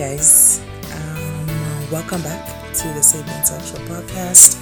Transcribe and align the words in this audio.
guys. 0.00 0.62
Um, 0.94 1.90
welcome 1.92 2.22
back 2.22 2.72
to 2.72 2.88
the 2.94 3.02
Saved 3.02 3.28
and 3.28 3.46
Sexual 3.46 3.80
Podcast. 3.80 4.56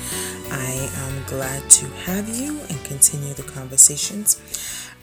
I 0.51 0.91
am 1.07 1.25
glad 1.29 1.71
to 1.71 1.87
have 1.87 2.29
you 2.29 2.59
and 2.69 2.85
continue 2.85 3.35
the 3.35 3.45
conversations. 3.45 4.43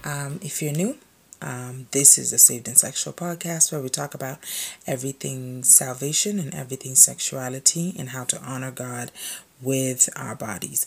Um, 0.03 0.41
if 0.41 0.61
you're 0.61 0.73
new, 0.73 0.98
um, 1.41 1.88
this 1.91 2.17
is 2.17 2.31
the 2.31 2.38
Saved 2.38 2.67
and 2.67 2.77
Sexual 2.77 3.13
Podcast 3.13 3.71
where 3.71 3.79
we 3.79 3.88
talk 3.88 4.13
about 4.13 4.39
everything 4.85 5.63
salvation 5.63 6.38
and 6.38 6.54
everything 6.54 6.95
sexuality 6.95 7.95
and 7.97 8.09
how 8.09 8.25
to 8.25 8.38
honor 8.41 8.71
God 8.71 9.13
with 9.61 10.09
our 10.17 10.36
bodies. 10.36 10.86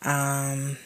Um, 0.00 0.78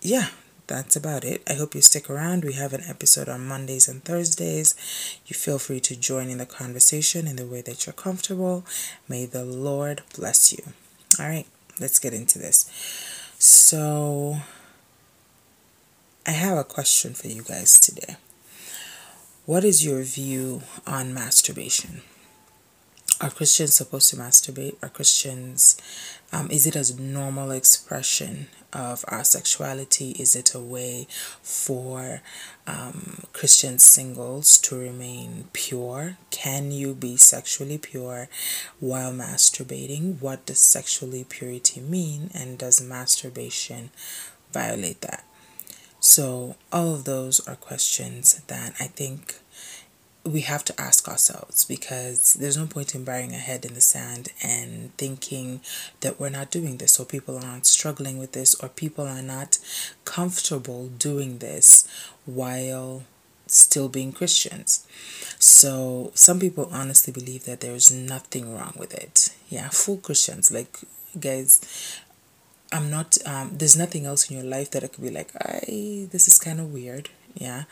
yeah, 0.00 0.30
that's 0.66 0.96
about 0.96 1.24
it. 1.24 1.42
I 1.48 1.54
hope 1.54 1.74
you 1.74 1.80
stick 1.80 2.08
around. 2.08 2.44
We 2.44 2.54
have 2.54 2.72
an 2.72 2.82
episode 2.88 3.28
on 3.28 3.46
Mondays 3.46 3.88
and 3.88 4.02
Thursdays. 4.04 4.74
You 5.26 5.34
feel 5.34 5.58
free 5.58 5.80
to 5.80 5.96
join 5.96 6.28
in 6.28 6.38
the 6.38 6.46
conversation 6.46 7.26
in 7.26 7.36
the 7.36 7.46
way 7.46 7.60
that 7.62 7.86
you're 7.86 7.92
comfortable. 7.92 8.64
May 9.08 9.26
the 9.26 9.44
Lord 9.44 10.02
bless 10.16 10.52
you. 10.52 10.64
All 11.18 11.28
right, 11.28 11.46
let's 11.80 11.98
get 11.98 12.14
into 12.14 12.38
this. 12.38 12.70
So, 13.38 14.36
I 16.26 16.30
have 16.30 16.56
a 16.56 16.64
question 16.64 17.14
for 17.14 17.26
you 17.26 17.42
guys 17.42 17.80
today. 17.80 18.16
What 19.44 19.64
is 19.64 19.84
your 19.84 20.02
view 20.02 20.62
on 20.86 21.12
masturbation? 21.12 22.02
Are 23.22 23.30
Christians 23.30 23.74
supposed 23.74 24.10
to 24.10 24.16
masturbate? 24.16 24.74
Are 24.82 24.88
Christians, 24.88 25.76
um, 26.32 26.50
is 26.50 26.66
it 26.66 26.74
a 26.74 27.00
normal 27.00 27.52
expression 27.52 28.48
of 28.72 29.04
our 29.06 29.22
sexuality? 29.22 30.10
Is 30.18 30.34
it 30.34 30.56
a 30.56 30.58
way 30.58 31.06
for 31.40 32.20
um, 32.66 33.22
Christian 33.32 33.78
singles 33.78 34.58
to 34.62 34.76
remain 34.76 35.44
pure? 35.52 36.16
Can 36.32 36.72
you 36.72 36.94
be 36.94 37.16
sexually 37.16 37.78
pure 37.78 38.28
while 38.80 39.12
masturbating? 39.12 40.20
What 40.20 40.44
does 40.44 40.58
sexually 40.58 41.22
purity 41.22 41.80
mean? 41.80 42.28
And 42.34 42.58
does 42.58 42.80
masturbation 42.82 43.90
violate 44.52 45.00
that? 45.02 45.24
So, 46.00 46.56
all 46.72 46.92
of 46.92 47.04
those 47.04 47.38
are 47.46 47.54
questions 47.54 48.42
that 48.48 48.74
I 48.80 48.88
think 48.88 49.36
we 50.24 50.42
have 50.42 50.64
to 50.64 50.80
ask 50.80 51.08
ourselves 51.08 51.64
because 51.64 52.34
there's 52.34 52.56
no 52.56 52.66
point 52.66 52.94
in 52.94 53.04
burying 53.04 53.34
our 53.34 53.40
head 53.40 53.64
in 53.64 53.74
the 53.74 53.80
sand 53.80 54.28
and 54.42 54.96
thinking 54.96 55.60
that 56.00 56.20
we're 56.20 56.28
not 56.28 56.50
doing 56.50 56.76
this 56.76 56.98
or 57.00 57.04
people 57.04 57.36
are 57.36 57.42
not 57.42 57.66
struggling 57.66 58.18
with 58.18 58.32
this 58.32 58.54
or 58.56 58.68
people 58.68 59.06
are 59.06 59.22
not 59.22 59.58
comfortable 60.04 60.88
doing 60.88 61.38
this 61.38 61.88
while 62.24 63.02
still 63.46 63.88
being 63.88 64.12
Christians. 64.12 64.86
So 65.38 66.12
some 66.14 66.38
people 66.38 66.68
honestly 66.72 67.12
believe 67.12 67.44
that 67.44 67.60
there's 67.60 67.90
nothing 67.90 68.54
wrong 68.54 68.74
with 68.78 68.94
it. 68.94 69.30
Yeah, 69.48 69.68
full 69.70 69.96
Christians 69.98 70.52
like 70.52 70.78
guys 71.18 72.00
I'm 72.72 72.90
not 72.90 73.18
um 73.26 73.50
there's 73.58 73.76
nothing 73.76 74.06
else 74.06 74.30
in 74.30 74.36
your 74.36 74.46
life 74.46 74.70
that 74.70 74.82
I 74.82 74.86
could 74.86 75.02
be 75.02 75.10
like, 75.10 75.30
I 75.36 76.08
this 76.10 76.26
is 76.28 76.38
kind 76.38 76.60
of 76.60 76.72
weird 76.72 77.10
yeah. 77.34 77.64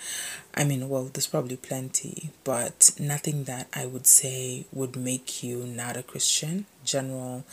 I 0.55 0.65
mean 0.65 0.89
well 0.89 1.05
there's 1.05 1.27
probably 1.27 1.57
plenty 1.57 2.31
but 2.45 2.91
nothing 2.99 3.45
that 3.45 3.69
i 3.75 3.87
would 3.87 4.07
say 4.07 4.67
would 4.73 4.97
make 4.97 5.43
you 5.43 5.65
not 5.65 5.97
a 5.97 6.03
christian. 6.03 6.67
General 6.85 7.45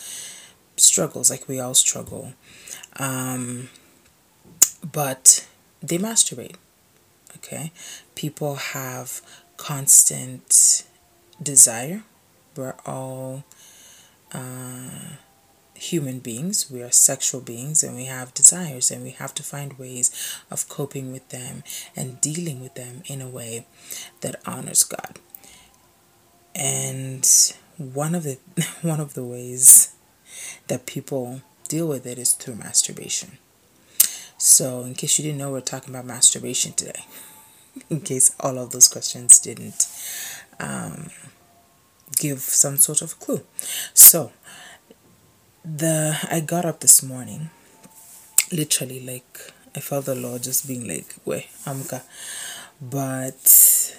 struggles 0.76 1.30
like 1.30 1.48
we 1.48 1.60
all 1.60 1.74
struggle. 1.74 2.34
Um 2.98 3.70
but 4.92 5.48
they 5.82 5.98
masturbate 5.98 6.56
okay? 7.38 7.72
People 8.16 8.56
have 8.56 9.22
constant 9.58 10.84
desire. 11.42 12.04
We're 12.56 12.76
all 12.86 13.44
uh 14.34 15.18
human 15.78 16.20
beings, 16.20 16.70
we 16.72 16.82
are 16.82 16.92
sexual 16.92 17.42
beings, 17.42 17.84
and 17.84 17.96
we 17.96 18.06
have 18.06 18.34
desires, 18.34 18.92
and 18.92 19.04
we 19.04 19.12
have 19.12 19.34
to 19.36 19.44
find 19.44 19.78
ways 19.80 20.12
of 20.52 20.68
coping 20.70 21.12
with 21.12 21.30
them 21.30 21.64
and 21.96 22.22
dealing 22.22 22.62
with 22.62 22.76
them 22.76 23.04
in 23.06 23.22
a 23.22 23.28
way 23.30 23.66
that 24.22 24.42
honors 24.46 24.84
God. 24.84 25.20
And 26.56 27.28
one 27.78 28.16
of 28.16 28.24
the 28.24 28.40
one 28.82 29.00
of 29.00 29.14
the 29.14 29.24
ways 29.24 29.94
that 30.68 30.86
people 30.86 31.42
deal 31.68 31.88
with 31.88 32.06
it 32.06 32.18
is 32.18 32.34
through 32.34 32.56
masturbation. 32.56 33.38
So, 34.38 34.82
in 34.82 34.94
case 34.94 35.18
you 35.18 35.24
didn't 35.24 35.40
know, 35.40 35.52
we're 35.52 35.62
talking 35.62 35.94
about 35.94 36.06
masturbation 36.06 36.74
today. 36.74 37.06
in 37.90 38.02
case 38.02 38.36
all 38.40 38.58
of 38.58 38.72
those 38.72 38.88
questions 38.88 39.40
didn't 39.40 39.88
um, 40.60 41.10
give 42.18 42.40
some 42.40 42.78
sort 42.78 43.02
of 43.02 43.20
clue. 43.20 43.42
So, 43.94 44.32
the 45.76 46.18
I 46.32 46.40
got 46.40 46.66
up 46.66 46.80
this 46.80 47.04
morning, 47.04 47.50
literally 48.52 49.00
like 49.06 49.54
I 49.76 49.80
felt 49.80 50.06
the 50.06 50.16
Lord 50.16 50.44
just 50.44 50.68
being 50.68 50.88
like, 50.88 51.16
"Wait, 51.26 51.48
Amka," 51.66 52.04
but 52.82 53.96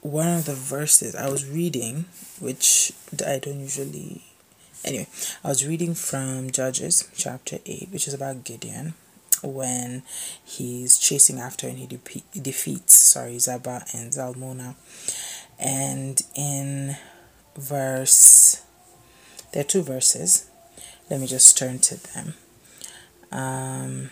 one 0.00 0.28
of 0.28 0.44
the 0.44 0.54
verses 0.54 1.14
I 1.14 1.28
was 1.28 1.44
reading, 1.44 2.04
which 2.38 2.92
I 3.26 3.38
don't 3.38 3.60
usually. 3.60 4.22
Anyway, 4.84 5.08
I 5.42 5.48
was 5.48 5.66
reading 5.66 5.94
from 5.94 6.52
Judges 6.52 7.08
chapter 7.16 7.58
8, 7.66 7.88
which 7.90 8.06
is 8.06 8.14
about 8.14 8.44
Gideon 8.44 8.94
when 9.42 10.04
he's 10.44 10.98
chasing 10.98 11.40
after 11.40 11.66
and 11.66 11.78
he 11.78 11.86
de- 11.86 12.40
defeats, 12.40 12.94
sorry, 12.94 13.36
Zebah 13.36 13.92
and 13.92 14.12
Zalmunna. 14.12 14.76
And 15.58 16.22
in 16.36 16.96
verse, 17.56 18.62
there 19.52 19.62
are 19.62 19.64
two 19.64 19.82
verses 19.82 20.48
let 21.10 21.20
me 21.20 21.26
just 21.26 21.56
turn 21.56 21.78
to 21.80 22.14
them. 22.14 22.34
Um, 23.30 24.10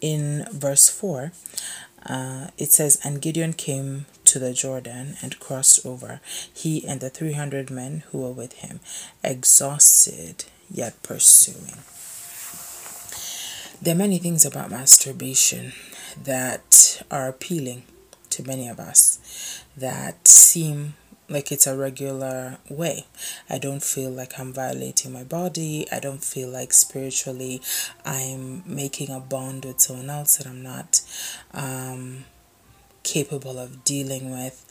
in 0.00 0.46
verse 0.52 0.88
4, 0.88 1.32
uh, 2.06 2.48
it 2.58 2.70
says, 2.70 3.00
And 3.04 3.22
Gideon 3.22 3.54
came 3.54 4.06
to 4.24 4.38
the 4.38 4.52
Jordan 4.52 5.16
and 5.22 5.38
crossed 5.40 5.84
over, 5.86 6.20
he 6.52 6.86
and 6.86 7.00
the 7.00 7.10
300 7.10 7.70
men 7.70 8.02
who 8.10 8.18
were 8.18 8.32
with 8.32 8.54
him, 8.54 8.80
exhausted 9.22 10.44
yet 10.70 11.02
pursuing. 11.02 11.78
There 13.80 13.94
are 13.94 13.98
many 13.98 14.18
things 14.18 14.44
about 14.44 14.70
masturbation 14.70 15.72
that 16.22 17.02
are 17.10 17.28
appealing 17.28 17.84
to 18.30 18.42
many 18.42 18.68
of 18.68 18.80
us 18.80 19.62
that 19.76 20.26
seem 20.26 20.94
like 21.28 21.50
it's 21.50 21.66
a 21.66 21.76
regular 21.76 22.58
way. 22.68 23.06
I 23.48 23.58
don't 23.58 23.82
feel 23.82 24.10
like 24.10 24.38
I'm 24.38 24.52
violating 24.52 25.12
my 25.12 25.24
body. 25.24 25.86
I 25.90 26.00
don't 26.00 26.22
feel 26.22 26.48
like 26.48 26.72
spiritually 26.72 27.62
I'm 28.04 28.62
making 28.66 29.10
a 29.10 29.20
bond 29.20 29.64
with 29.64 29.80
someone 29.80 30.10
else 30.10 30.36
that 30.36 30.46
I'm 30.46 30.62
not 30.62 31.00
um, 31.52 32.24
capable 33.02 33.58
of 33.58 33.84
dealing 33.84 34.30
with. 34.30 34.66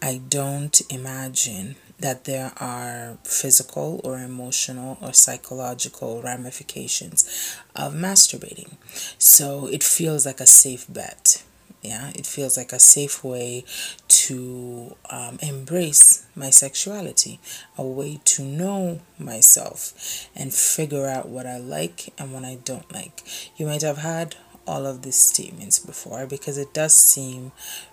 I 0.00 0.20
don't 0.28 0.80
imagine 0.90 1.76
that 2.00 2.24
there 2.24 2.52
are 2.58 3.18
physical 3.24 4.00
or 4.04 4.18
emotional 4.18 4.98
or 5.00 5.12
psychological 5.12 6.22
ramifications 6.22 7.58
of 7.74 7.92
masturbating. 7.92 8.76
So 9.18 9.66
it 9.66 9.82
feels 9.82 10.24
like 10.24 10.40
a 10.40 10.46
safe 10.46 10.86
bet 10.88 11.42
yeah 11.82 12.10
it 12.14 12.26
feels 12.26 12.56
like 12.56 12.72
a 12.72 12.78
safe 12.78 13.22
way 13.22 13.64
to 14.08 14.96
um, 15.10 15.38
embrace 15.40 16.26
my 16.34 16.50
sexuality 16.50 17.38
a 17.76 17.84
way 17.84 18.20
to 18.24 18.42
know 18.42 19.00
myself 19.18 20.28
and 20.34 20.52
figure 20.52 21.06
out 21.06 21.28
what 21.28 21.46
i 21.46 21.56
like 21.56 22.12
and 22.18 22.32
what 22.32 22.44
i 22.44 22.56
don't 22.64 22.92
like. 22.92 23.22
You 23.56 23.66
might 23.66 23.82
have 23.82 23.98
had 23.98 24.36
all 24.66 24.86
of 24.86 25.02
these 25.02 25.16
statements 25.16 25.78
before 25.78 26.26
because 26.26 26.58
it 26.58 26.74
does 26.74 26.94
seem 26.94 27.52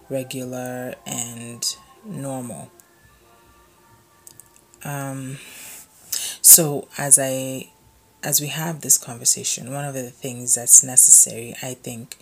regular 0.09 0.95
and 1.05 1.65
normal. 2.03 2.69
Um, 4.83 5.37
so 6.41 6.87
as 6.97 7.17
i 7.17 7.69
as 8.23 8.41
we 8.41 8.47
have 8.47 8.81
this 8.81 8.97
conversation, 8.97 9.71
one 9.71 9.85
of 9.85 9.93
the 9.93 10.09
things 10.09 10.55
that's 10.55 10.83
necessary, 10.83 11.53
I 11.61 11.75
think, 11.75 12.17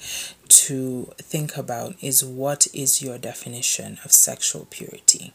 to 0.57 1.11
think 1.17 1.57
about 1.57 1.95
is 2.01 2.23
what 2.23 2.67
is 2.73 3.01
your 3.01 3.17
definition 3.17 4.00
of 4.05 4.11
sexual 4.11 4.67
purity? 4.69 5.33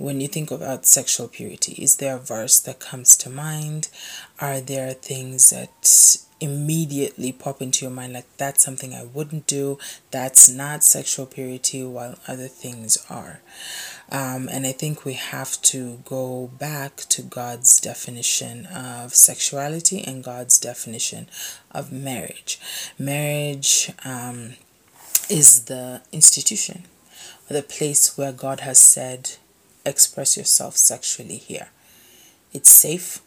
When 0.00 0.22
you 0.22 0.28
think 0.28 0.50
about 0.50 0.86
sexual 0.86 1.28
purity, 1.28 1.72
is 1.72 1.98
there 1.98 2.16
a 2.16 2.18
verse 2.18 2.58
that 2.60 2.80
comes 2.80 3.18
to 3.18 3.28
mind? 3.28 3.90
Are 4.40 4.58
there 4.58 4.94
things 4.94 5.50
that 5.50 6.16
immediately 6.40 7.32
pop 7.32 7.60
into 7.60 7.84
your 7.84 7.92
mind 7.92 8.14
like 8.14 8.24
that's 8.38 8.64
something 8.64 8.94
I 8.94 9.04
wouldn't 9.04 9.46
do, 9.46 9.76
that's 10.10 10.48
not 10.48 10.84
sexual 10.84 11.26
purity, 11.26 11.84
while 11.84 12.14
other 12.26 12.48
things 12.48 12.96
are? 13.10 13.42
Um, 14.10 14.48
and 14.50 14.66
I 14.66 14.72
think 14.72 15.04
we 15.04 15.12
have 15.12 15.60
to 15.74 15.98
go 16.06 16.50
back 16.58 16.96
to 17.10 17.20
God's 17.20 17.78
definition 17.78 18.64
of 18.74 19.14
sexuality 19.14 20.02
and 20.02 20.24
God's 20.24 20.58
definition 20.58 21.28
of 21.72 21.92
marriage. 21.92 22.58
Marriage 22.98 23.92
um, 24.06 24.54
is 25.28 25.66
the 25.66 26.00
institution, 26.10 26.84
the 27.48 27.62
place 27.62 28.16
where 28.16 28.32
God 28.32 28.60
has 28.60 28.78
said 28.78 29.32
express 29.84 30.36
yourself 30.36 30.76
sexually 30.76 31.36
here. 31.36 31.68
It's 32.52 32.70
safe. 32.70 33.20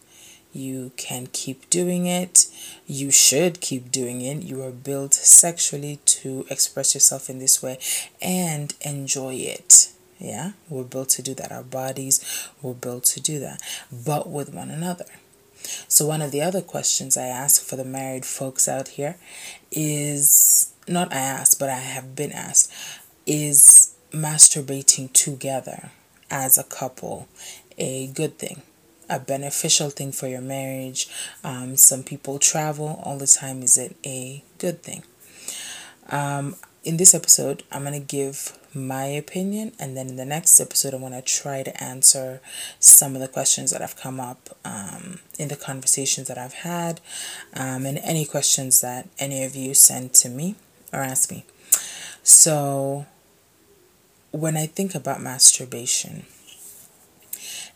You 0.54 0.92
can 0.98 1.28
keep 1.32 1.70
doing 1.70 2.06
it. 2.06 2.46
You 2.86 3.10
should 3.10 3.60
keep 3.60 3.92
doing 3.92 4.22
it. 4.22 4.44
You 4.44 4.62
are 4.64 4.72
built 4.72 5.14
sexually 5.14 6.00
to 6.06 6.46
express 6.50 6.94
yourself 6.94 7.30
in 7.30 7.40
this 7.40 7.64
way 7.64 7.80
and 8.22 8.74
enjoy 8.82 9.34
it. 9.36 9.90
Yeah, 10.20 10.52
we're 10.70 10.84
built 10.84 11.10
to 11.10 11.22
do 11.22 11.34
that. 11.34 11.52
Our 11.52 11.64
bodies 11.64 12.50
were 12.62 12.76
built 12.76 13.06
to 13.06 13.20
do 13.20 13.40
that, 13.40 13.62
but 13.92 14.30
with 14.30 14.54
one 14.54 14.70
another. 14.70 15.06
So, 15.88 16.06
one 16.06 16.22
of 16.22 16.32
the 16.32 16.42
other 16.42 16.62
questions 16.62 17.18
I 17.18 17.26
ask 17.26 17.62
for 17.62 17.76
the 17.76 17.84
married 17.84 18.26
folks 18.26 18.68
out 18.68 18.90
here 18.90 19.18
is 19.72 20.74
not 20.88 21.14
I 21.14 21.18
asked, 21.18 21.60
but 21.60 21.70
I 21.70 21.80
have 21.80 22.16
been 22.16 22.32
asked 22.32 22.72
is 23.26 23.96
masturbating 24.12 25.12
together 25.14 25.92
as 26.34 26.58
a 26.58 26.64
couple 26.66 27.30
a 27.78 28.08
good 28.08 28.38
thing? 28.38 28.62
a 29.10 29.20
beneficial 29.20 29.90
thing 29.90 30.12
for 30.12 30.28
your 30.28 30.42
marriage. 30.42 31.10
Um, 31.44 31.76
some 31.76 32.04
people 32.04 32.40
travel 32.40 33.02
all 33.04 33.18
the 33.18 33.28
time. 33.28 33.62
Is 33.62 33.78
it 33.78 33.96
a 34.06 34.44
good 34.58 34.82
thing? 34.82 35.04
Um, 36.10 36.56
in 36.84 36.98
this 36.98 37.14
episode, 37.14 37.64
I'm 37.72 37.84
going 37.84 37.94
to 37.94 38.00
give 38.00 38.58
my 38.74 39.06
opinion, 39.06 39.72
and 39.80 39.96
then 39.96 40.08
in 40.10 40.16
the 40.16 40.26
next 40.26 40.60
episode, 40.60 40.94
I'm 40.94 41.02
going 41.02 41.14
to 41.14 41.22
try 41.22 41.64
to 41.64 41.84
answer 41.84 42.42
some 42.80 43.16
of 43.16 43.22
the 43.22 43.28
questions 43.28 43.72
that 43.72 43.82
have 43.82 43.96
come 43.96 44.20
up 44.20 44.58
um, 44.66 45.20
in 45.38 45.48
the 45.48 45.56
conversations 45.56 46.28
that 46.28 46.38
I've 46.38 46.54
had, 46.54 47.00
um, 47.54 47.86
and 47.86 48.00
any 48.00 48.26
questions 48.26 48.82
that 48.82 49.08
any 49.20 49.44
of 49.44 49.56
you 49.56 49.74
send 49.74 50.14
to 50.16 50.30
me 50.30 50.56
or 50.92 51.00
ask 51.00 51.32
me. 51.32 51.46
So, 52.24 53.06
when 54.34 54.58
I 54.58 54.66
think 54.66 54.96
about 54.96 55.22
masturbation, 55.22 56.26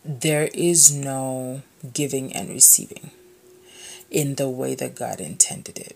there 0.04 0.50
is 0.56 0.92
no 0.92 1.62
giving 1.94 2.34
and 2.34 2.50
receiving 2.50 3.12
in 4.10 4.36
the 4.36 4.50
way 4.50 4.74
that 4.74 4.96
God 4.96 5.22
intended 5.22 5.78
it. 5.78 5.96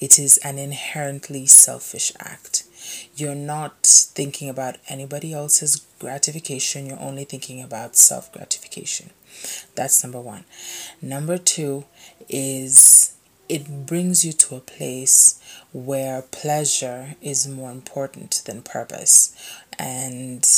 It 0.00 0.18
is 0.18 0.38
an 0.38 0.58
inherently 0.58 1.46
selfish 1.46 2.10
act. 2.18 2.64
You're 3.14 3.36
not 3.36 3.86
thinking 3.86 4.48
about 4.48 4.78
anybody 4.88 5.32
else's 5.32 5.86
gratification, 6.00 6.86
you're 6.86 6.98
only 6.98 7.24
thinking 7.24 7.62
about 7.62 7.94
self 7.94 8.32
gratification. 8.32 9.10
That's 9.76 10.02
number 10.02 10.20
one. 10.20 10.46
Number 11.00 11.38
two 11.38 11.84
is 12.28 13.14
it 13.50 13.84
brings 13.84 14.24
you 14.24 14.32
to 14.32 14.54
a 14.54 14.60
place 14.60 15.40
where 15.72 16.22
pleasure 16.22 17.16
is 17.20 17.48
more 17.48 17.72
important 17.72 18.42
than 18.46 18.62
purpose. 18.62 19.34
And 19.76 20.48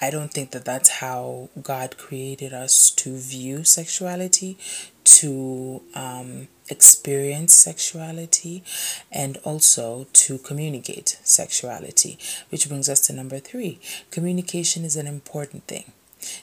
I 0.00 0.08
don't 0.08 0.32
think 0.32 0.52
that 0.52 0.64
that's 0.64 0.88
how 0.88 1.50
God 1.60 1.98
created 1.98 2.54
us 2.54 2.90
to 2.92 3.18
view 3.18 3.62
sexuality, 3.64 4.56
to 5.04 5.82
um, 5.94 6.48
experience 6.70 7.52
sexuality, 7.52 8.64
and 9.12 9.36
also 9.44 10.06
to 10.14 10.38
communicate 10.38 11.18
sexuality. 11.22 12.18
Which 12.48 12.68
brings 12.70 12.88
us 12.88 13.00
to 13.00 13.12
number 13.12 13.38
three 13.38 13.80
communication 14.10 14.86
is 14.86 14.96
an 14.96 15.06
important 15.06 15.64
thing. 15.64 15.92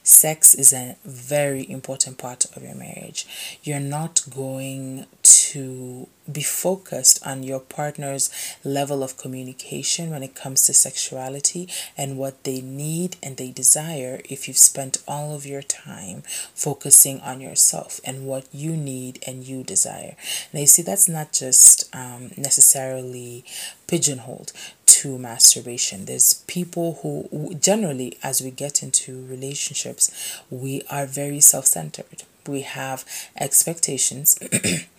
Sex 0.03 0.53
is 0.53 0.73
a 0.73 0.97
very 1.05 1.69
important 1.69 2.17
part 2.17 2.45
of 2.55 2.63
your 2.63 2.75
marriage. 2.75 3.25
You're 3.63 3.79
not 3.79 4.23
going 4.29 5.05
to 5.23 6.07
be 6.31 6.41
focused 6.41 7.25
on 7.25 7.43
your 7.43 7.59
partner's 7.59 8.29
level 8.63 9.01
of 9.01 9.17
communication 9.17 10.09
when 10.09 10.23
it 10.23 10.35
comes 10.35 10.65
to 10.65 10.73
sexuality 10.73 11.69
and 11.97 12.17
what 12.17 12.43
they 12.43 12.59
need 12.59 13.15
and 13.23 13.37
they 13.37 13.51
desire 13.51 14.21
if 14.29 14.47
you've 14.47 14.57
spent 14.57 14.97
all 15.07 15.33
of 15.33 15.45
your 15.45 15.61
time 15.61 16.23
focusing 16.53 17.21
on 17.21 17.39
yourself 17.39 18.01
and 18.03 18.25
what 18.25 18.45
you 18.53 18.75
need 18.75 19.23
and 19.25 19.45
you 19.45 19.63
desire. 19.63 20.15
Now, 20.51 20.59
you 20.61 20.67
see, 20.67 20.81
that's 20.81 21.07
not 21.07 21.31
just 21.31 21.93
um, 21.95 22.31
necessarily 22.35 23.45
pigeonholed 23.87 24.51
to 24.97 25.17
masturbation. 25.19 26.05
There's 26.05 26.33
people 26.47 26.99
who 27.01 27.53
generally, 27.55 28.17
as 28.23 28.41
we 28.41 28.49
get 28.49 28.81
into 28.81 29.25
relationships, 29.27 30.41
we 30.49 30.81
are 30.89 31.05
very 31.05 31.39
self 31.39 31.65
centered. 31.67 32.23
We 32.47 32.61
have 32.61 33.05
expectations 33.39 34.39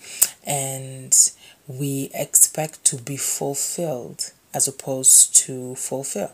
and 0.45 1.13
we 1.67 2.11
expect 2.15 2.85
to 2.85 2.97
be 2.97 3.17
fulfilled 3.17 4.33
as 4.55 4.69
opposed 4.69 5.35
to 5.47 5.75
fulfill. 5.75 6.33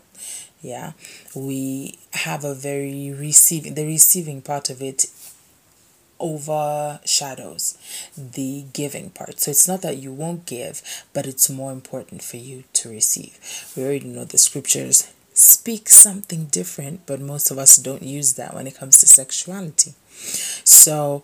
Yeah, 0.61 0.93
we 1.35 1.97
have 2.13 2.43
a 2.43 2.55
very 2.55 3.11
receiving, 3.11 3.75
the 3.75 3.85
receiving 3.85 4.41
part 4.41 4.69
of 4.69 4.81
it 4.81 5.05
overshadows 6.19 7.77
the 8.17 8.65
giving 8.73 9.09
part. 9.09 9.39
So 9.39 9.51
it's 9.51 9.67
not 9.67 9.81
that 9.81 9.97
you 9.97 10.11
won't 10.11 10.45
give, 10.45 10.81
but 11.13 11.25
it's 11.25 11.49
more 11.49 11.71
important 11.71 12.23
for 12.23 12.37
you 12.37 12.63
to 12.73 12.89
receive. 12.89 13.37
We 13.75 13.83
already 13.83 14.07
know 14.07 14.25
the 14.25 14.37
scriptures 14.37 15.11
speak 15.33 15.89
something 15.89 16.45
different, 16.45 17.05
but 17.05 17.19
most 17.19 17.51
of 17.51 17.57
us 17.57 17.75
don't 17.75 18.03
use 18.03 18.33
that 18.33 18.53
when 18.53 18.67
it 18.67 18.77
comes 18.77 18.97
to 18.99 19.07
sexuality. 19.07 19.93
So 20.63 21.23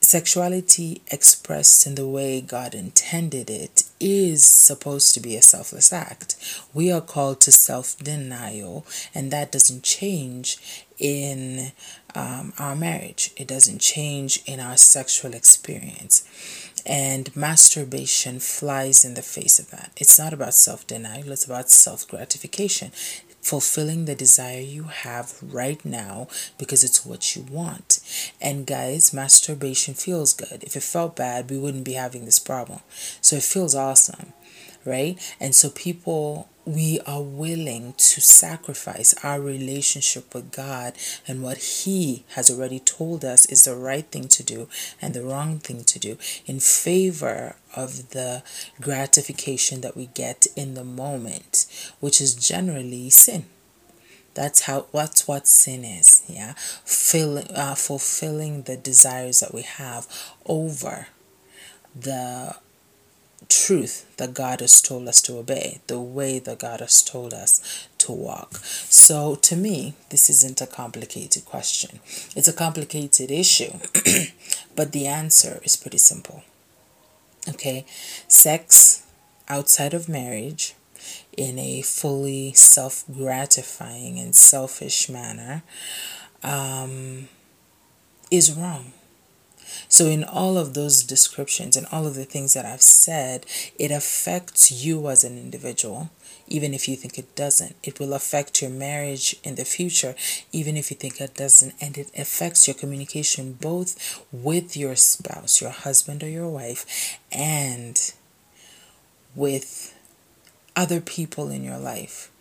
sexuality 0.00 1.02
expressed 1.08 1.86
in 1.86 1.96
the 1.96 2.06
way 2.06 2.40
God 2.40 2.74
intended 2.74 3.50
it 3.50 3.81
is 4.02 4.44
supposed 4.44 5.14
to 5.14 5.20
be 5.20 5.36
a 5.36 5.42
selfless 5.42 5.92
act. 5.92 6.36
We 6.74 6.90
are 6.90 7.00
called 7.00 7.40
to 7.42 7.52
self 7.52 7.96
denial, 7.96 8.84
and 9.14 9.30
that 9.30 9.52
doesn't 9.52 9.84
change 9.84 10.58
in 10.98 11.72
um, 12.14 12.52
our 12.58 12.76
marriage, 12.76 13.30
it 13.36 13.48
doesn't 13.48 13.80
change 13.80 14.42
in 14.44 14.60
our 14.60 14.76
sexual 14.76 15.32
experience. 15.34 16.28
And 16.84 17.34
masturbation 17.36 18.40
flies 18.40 19.04
in 19.04 19.14
the 19.14 19.22
face 19.22 19.60
of 19.60 19.70
that. 19.70 19.92
It's 19.96 20.18
not 20.18 20.32
about 20.32 20.54
self 20.54 20.86
denial, 20.86 21.30
it's 21.30 21.46
about 21.46 21.70
self 21.70 22.06
gratification 22.08 22.90
fulfilling 23.42 24.04
the 24.04 24.14
desire 24.14 24.60
you 24.60 24.84
have 24.84 25.34
right 25.42 25.84
now 25.84 26.28
because 26.58 26.84
it's 26.84 27.04
what 27.04 27.34
you 27.36 27.42
want. 27.42 27.98
And 28.40 28.66
guys, 28.66 29.12
masturbation 29.12 29.94
feels 29.94 30.32
good. 30.32 30.62
If 30.62 30.76
it 30.76 30.82
felt 30.82 31.16
bad, 31.16 31.50
we 31.50 31.58
wouldn't 31.58 31.84
be 31.84 31.94
having 31.94 32.24
this 32.24 32.38
problem. 32.38 32.80
So 33.20 33.36
it 33.36 33.42
feels 33.42 33.74
awesome, 33.74 34.32
right? 34.84 35.18
And 35.40 35.54
so 35.54 35.70
people 35.70 36.48
we 36.64 37.00
are 37.06 37.22
willing 37.22 37.94
to 37.94 38.20
sacrifice 38.20 39.14
our 39.24 39.40
relationship 39.40 40.34
with 40.34 40.52
God 40.52 40.94
and 41.26 41.42
what 41.42 41.58
He 41.58 42.24
has 42.30 42.50
already 42.50 42.78
told 42.78 43.24
us 43.24 43.46
is 43.46 43.64
the 43.64 43.74
right 43.74 44.06
thing 44.06 44.28
to 44.28 44.42
do 44.42 44.68
and 45.00 45.12
the 45.12 45.24
wrong 45.24 45.58
thing 45.58 45.84
to 45.84 45.98
do 45.98 46.18
in 46.46 46.60
favor 46.60 47.56
of 47.74 48.10
the 48.10 48.42
gratification 48.80 49.80
that 49.80 49.96
we 49.96 50.06
get 50.06 50.46
in 50.54 50.74
the 50.74 50.84
moment, 50.84 51.66
which 52.00 52.20
is 52.20 52.34
generally 52.34 53.10
sin. 53.10 53.46
That's 54.34 54.62
how 54.62 54.86
that's 54.94 55.28
what 55.28 55.46
sin 55.46 55.84
is, 55.84 56.22
yeah. 56.26 56.54
Fill, 56.56 57.44
uh, 57.54 57.74
fulfilling 57.74 58.62
the 58.62 58.76
desires 58.78 59.40
that 59.40 59.52
we 59.52 59.62
have 59.62 60.06
over 60.46 61.08
the 61.94 62.56
truth 63.48 64.16
that 64.16 64.34
God 64.34 64.60
has 64.60 64.80
told 64.80 65.08
us 65.08 65.22
to 65.22 65.38
obey, 65.38 65.80
the 65.86 66.00
way 66.00 66.38
that 66.38 66.58
God 66.58 66.80
has 66.80 67.02
told 67.02 67.32
us 67.32 67.88
to 67.98 68.12
walk. 68.12 68.56
So, 68.56 69.36
to 69.36 69.56
me, 69.56 69.94
this 70.10 70.28
isn't 70.30 70.60
a 70.60 70.66
complicated 70.66 71.44
question. 71.44 72.00
It's 72.34 72.48
a 72.48 72.52
complicated 72.52 73.30
issue, 73.30 73.78
but 74.76 74.92
the 74.92 75.06
answer 75.06 75.60
is 75.64 75.76
pretty 75.76 75.98
simple. 75.98 76.42
Okay, 77.48 77.84
sex 78.28 79.04
outside 79.48 79.94
of 79.94 80.08
marriage 80.08 80.74
in 81.36 81.58
a 81.58 81.82
fully 81.82 82.52
self 82.52 83.04
gratifying 83.12 84.18
and 84.18 84.34
selfish 84.34 85.08
manner 85.08 85.62
um, 86.42 87.28
is 88.30 88.52
wrong. 88.52 88.92
So, 89.92 90.06
in 90.06 90.24
all 90.24 90.56
of 90.56 90.72
those 90.72 91.04
descriptions 91.04 91.76
and 91.76 91.86
all 91.92 92.06
of 92.06 92.14
the 92.14 92.24
things 92.24 92.54
that 92.54 92.64
I've 92.64 92.80
said, 92.80 93.44
it 93.78 93.90
affects 93.90 94.72
you 94.72 95.10
as 95.10 95.22
an 95.22 95.36
individual, 95.36 96.08
even 96.48 96.72
if 96.72 96.88
you 96.88 96.96
think 96.96 97.18
it 97.18 97.36
doesn't. 97.36 97.76
It 97.82 98.00
will 98.00 98.14
affect 98.14 98.62
your 98.62 98.70
marriage 98.70 99.36
in 99.44 99.56
the 99.56 99.66
future, 99.66 100.14
even 100.50 100.78
if 100.78 100.90
you 100.90 100.96
think 100.96 101.20
it 101.20 101.34
doesn't. 101.34 101.74
And 101.78 101.98
it 101.98 102.10
affects 102.16 102.66
your 102.66 102.74
communication 102.74 103.52
both 103.52 104.24
with 104.32 104.78
your 104.78 104.96
spouse, 104.96 105.60
your 105.60 105.72
husband 105.72 106.22
or 106.22 106.28
your 106.30 106.48
wife, 106.48 107.18
and 107.30 108.14
with 109.34 109.94
other 110.74 111.02
people 111.02 111.50
in 111.50 111.62
your 111.62 111.78
life 111.78 112.31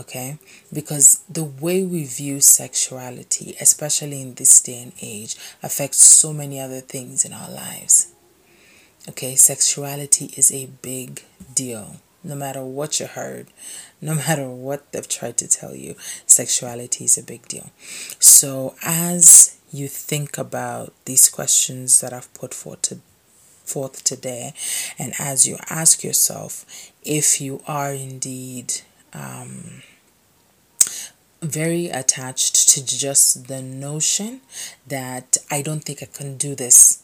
okay? 0.00 0.38
Because 0.72 1.22
the 1.28 1.44
way 1.44 1.84
we 1.84 2.04
view 2.04 2.40
sexuality, 2.40 3.56
especially 3.60 4.20
in 4.20 4.34
this 4.34 4.60
day 4.60 4.82
and 4.82 4.92
age, 5.00 5.36
affects 5.62 5.98
so 5.98 6.32
many 6.32 6.60
other 6.60 6.80
things 6.80 7.24
in 7.24 7.32
our 7.32 7.50
lives. 7.50 8.12
Okay, 9.08 9.36
sexuality 9.36 10.26
is 10.36 10.52
a 10.52 10.66
big 10.66 11.22
deal 11.54 11.96
no 12.24 12.34
matter 12.34 12.62
what 12.62 13.00
you 13.00 13.06
heard, 13.06 13.46
no 14.00 14.14
matter 14.14 14.48
what 14.48 14.92
they've 14.92 15.08
tried 15.08 15.36
to 15.38 15.48
tell 15.48 15.74
you, 15.74 15.94
sexuality 16.26 17.04
is 17.04 17.18
a 17.18 17.22
big 17.22 17.46
deal. 17.48 17.70
So, 18.18 18.74
as 18.82 19.58
you 19.72 19.88
think 19.88 20.38
about 20.38 20.92
these 21.04 21.28
questions 21.28 22.00
that 22.00 22.12
I've 22.12 22.32
put 22.34 22.54
forth, 22.54 22.82
to, 22.82 22.98
forth 23.64 24.04
today, 24.04 24.54
and 24.98 25.12
as 25.18 25.46
you 25.46 25.58
ask 25.68 26.02
yourself 26.02 26.64
if 27.04 27.40
you 27.40 27.62
are 27.66 27.92
indeed 27.92 28.80
um, 29.12 29.82
very 31.40 31.86
attached 31.86 32.68
to 32.70 32.84
just 32.84 33.48
the 33.48 33.62
notion 33.62 34.40
that 34.86 35.36
I 35.50 35.62
don't 35.62 35.84
think 35.84 36.02
I 36.02 36.06
can 36.06 36.36
do 36.36 36.54
this 36.54 37.02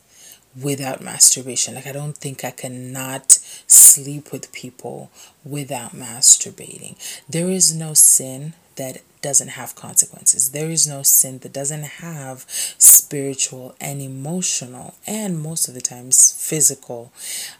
without 0.60 1.00
masturbation. 1.00 1.74
Like, 1.74 1.86
I 1.86 1.92
don't 1.92 2.16
think 2.16 2.44
I 2.44 2.50
cannot 2.50 3.38
sleep 3.66 4.32
with 4.32 4.52
people 4.52 5.10
without 5.44 5.92
masturbating. 5.92 6.96
There 7.28 7.50
is 7.50 7.74
no 7.74 7.94
sin 7.94 8.54
that 8.76 9.02
doesn't 9.22 9.48
have 9.48 9.74
consequences. 9.74 10.50
There 10.50 10.70
is 10.70 10.86
no 10.86 11.02
sin 11.02 11.38
that 11.38 11.52
doesn't 11.52 11.84
have 11.84 12.44
spiritual 12.48 13.74
and 13.80 14.02
emotional, 14.02 14.94
and 15.06 15.40
most 15.40 15.66
of 15.68 15.74
the 15.74 15.80
times 15.80 16.32
physical 16.32 17.12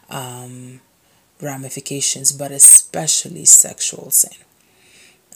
um, 0.09 0.81
ramifications, 1.41 2.31
but 2.31 2.51
especially 2.95 3.43
sexual 3.43 4.09
sin. 4.09 4.31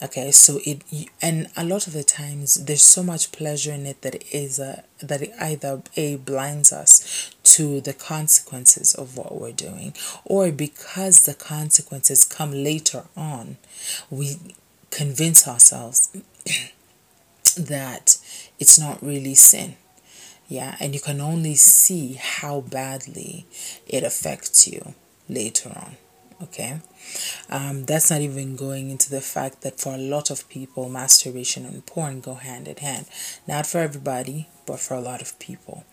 Okay, 0.02 0.30
so 0.30 0.60
it 0.64 0.82
and 1.20 1.48
a 1.58 1.64
lot 1.64 1.86
of 1.86 1.92
the 1.92 2.02
times 2.02 2.64
there's 2.64 2.82
so 2.82 3.02
much 3.02 3.32
pleasure 3.32 3.72
in 3.72 3.84
it 3.84 4.00
that 4.00 4.14
it 4.14 4.24
is 4.32 4.58
a 4.58 4.84
that 5.02 5.20
it 5.20 5.32
either 5.38 5.82
a 5.94 6.16
blinds 6.16 6.72
us 6.72 7.34
to 7.42 7.82
the 7.82 7.92
consequences 7.92 8.94
of 8.94 9.18
what 9.18 9.38
we're 9.38 9.52
doing, 9.52 9.92
or 10.24 10.50
because 10.50 11.24
the 11.24 11.34
consequences 11.34 12.24
come 12.24 12.52
later 12.52 13.04
on, 13.14 13.58
we 14.08 14.36
convince 14.90 15.46
ourselves 15.46 16.16
that 17.58 18.16
it's 18.58 18.78
not 18.78 19.02
really 19.02 19.34
sin. 19.34 19.76
Yeah, 20.48 20.76
and 20.80 20.94
you 20.94 21.00
can 21.00 21.20
only 21.20 21.56
see 21.56 22.14
how 22.14 22.62
badly 22.62 23.44
it 23.86 24.02
affects 24.02 24.66
you 24.66 24.94
later 25.28 25.68
on. 25.68 25.96
Okay, 26.42 26.80
um, 27.50 27.84
that's 27.84 28.10
not 28.10 28.22
even 28.22 28.56
going 28.56 28.90
into 28.90 29.10
the 29.10 29.20
fact 29.20 29.60
that 29.60 29.78
for 29.78 29.94
a 29.94 29.98
lot 29.98 30.30
of 30.30 30.48
people, 30.48 30.88
masturbation 30.88 31.66
and 31.66 31.84
porn 31.84 32.20
go 32.20 32.34
hand 32.34 32.66
in 32.66 32.76
hand. 32.76 33.06
Not 33.46 33.66
for 33.66 33.78
everybody, 33.78 34.48
but 34.66 34.80
for 34.80 34.94
a 34.94 35.00
lot 35.00 35.20
of 35.20 35.38
people. 35.38 35.84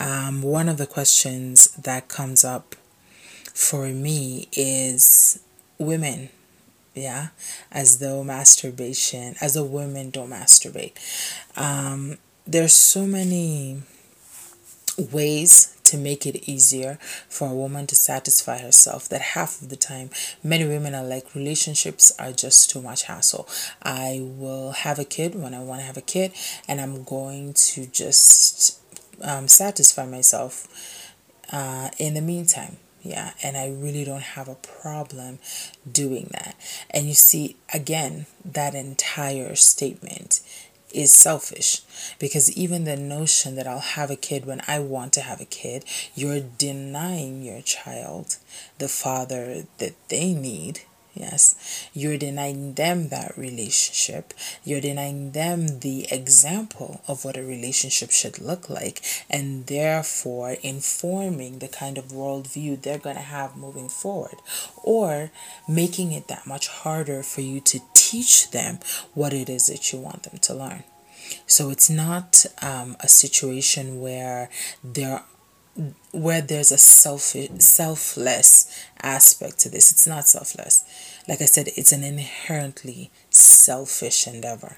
Um, 0.00 0.40
one 0.40 0.70
of 0.70 0.78
the 0.78 0.86
questions 0.86 1.72
that 1.72 2.08
comes 2.08 2.42
up 2.42 2.74
for 3.52 3.88
me 3.88 4.48
is 4.52 5.40
women 5.78 6.30
yeah 6.94 7.28
as 7.70 7.98
though 7.98 8.22
masturbation 8.22 9.34
as 9.40 9.56
a 9.56 9.64
woman 9.64 10.10
don't 10.10 10.30
masturbate 10.30 10.92
um 11.56 12.18
there's 12.46 12.74
so 12.74 13.06
many 13.06 13.82
ways 15.10 15.76
to 15.92 15.98
make 15.98 16.26
it 16.26 16.48
easier 16.48 16.96
for 17.28 17.48
a 17.48 17.54
woman 17.54 17.86
to 17.86 17.94
satisfy 17.94 18.56
herself 18.56 19.10
that 19.10 19.20
half 19.20 19.60
of 19.60 19.68
the 19.68 19.76
time 19.76 20.08
many 20.42 20.64
women 20.66 20.94
are 20.94 21.04
like 21.04 21.34
relationships 21.34 22.10
are 22.18 22.32
just 22.32 22.70
too 22.70 22.80
much 22.80 23.02
hassle. 23.02 23.46
I 23.82 24.20
will 24.22 24.72
have 24.72 24.98
a 24.98 25.04
kid 25.04 25.34
when 25.34 25.52
i 25.52 25.60
want 25.60 25.82
to 25.82 25.86
have 25.86 25.98
a 25.98 26.08
kid 26.14 26.32
and 26.66 26.80
i'm 26.80 27.04
going 27.04 27.52
to 27.52 27.84
just 27.86 28.80
um, 29.22 29.48
satisfy 29.48 30.06
myself 30.06 30.66
uh, 31.52 31.90
in 31.98 32.14
the 32.14 32.22
meantime. 32.22 32.78
Yeah 33.02 33.32
and 33.42 33.56
i 33.58 33.68
really 33.68 34.04
don't 34.04 34.28
have 34.36 34.48
a 34.48 34.54
problem 34.54 35.40
doing 35.90 36.30
that. 36.32 36.56
And 36.88 37.06
you 37.06 37.14
see 37.14 37.56
again 37.74 38.24
that 38.44 38.74
entire 38.74 39.54
statement 39.56 40.40
is 40.94 41.12
selfish. 41.12 41.82
Because 42.18 42.52
even 42.56 42.84
the 42.84 42.96
notion 42.96 43.56
that 43.56 43.66
I'll 43.66 43.80
have 43.80 44.10
a 44.10 44.16
kid 44.16 44.46
when 44.46 44.62
I 44.66 44.78
want 44.78 45.12
to 45.14 45.20
have 45.20 45.40
a 45.40 45.46
kid, 45.46 45.84
you're 46.14 46.40
denying 46.40 47.42
your 47.42 47.62
child 47.62 48.36
the 48.78 48.88
father 48.88 49.64
that 49.78 49.94
they 50.08 50.32
need 50.32 50.80
Yes, 51.14 51.88
you're 51.92 52.16
denying 52.16 52.72
them 52.72 53.10
that 53.10 53.36
relationship. 53.36 54.32
You're 54.64 54.80
denying 54.80 55.32
them 55.32 55.80
the 55.80 56.06
example 56.10 57.02
of 57.06 57.22
what 57.22 57.36
a 57.36 57.42
relationship 57.42 58.10
should 58.10 58.40
look 58.40 58.70
like, 58.70 59.02
and 59.28 59.66
therefore 59.66 60.52
informing 60.62 61.58
the 61.58 61.68
kind 61.68 61.98
of 61.98 62.06
worldview 62.06 62.80
they're 62.80 62.96
going 62.96 63.16
to 63.16 63.22
have 63.22 63.56
moving 63.56 63.90
forward, 63.90 64.36
or 64.82 65.30
making 65.68 66.12
it 66.12 66.28
that 66.28 66.46
much 66.46 66.68
harder 66.68 67.22
for 67.22 67.42
you 67.42 67.60
to 67.60 67.80
teach 68.12 68.50
them 68.50 68.78
what 69.14 69.32
it 69.32 69.48
is 69.48 69.66
that 69.68 69.92
you 69.92 69.98
want 69.98 70.22
them 70.24 70.38
to 70.38 70.54
learn. 70.54 70.84
So 71.46 71.70
it's 71.70 71.88
not 71.88 72.44
um, 72.60 72.96
a 73.00 73.08
situation 73.08 74.00
where 74.00 74.50
there 74.84 75.22
where 76.12 76.42
there's 76.42 76.70
a 76.70 76.76
self 76.76 77.22
selfless 77.58 78.86
aspect 79.02 79.58
to 79.60 79.70
this. 79.70 79.90
It's 79.90 80.06
not 80.06 80.28
selfless. 80.28 80.84
Like 81.26 81.40
I 81.40 81.46
said, 81.46 81.68
it's 81.76 81.92
an 81.92 82.04
inherently 82.04 83.10
selfish 83.30 84.26
endeavor. 84.26 84.76